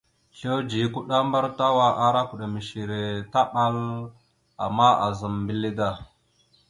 Sludze 0.37 0.75
ya 0.81 0.87
kuɗambar 0.93 1.45
tawa 1.59 1.87
ara 2.05 2.21
kəɗaməsara 2.29 2.99
taɓal, 3.33 3.77
ama 4.65 4.87
aazam 5.03 5.35
mbile 5.43 5.69
da. 5.77 5.89